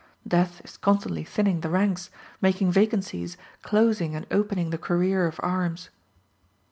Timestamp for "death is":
0.27-0.77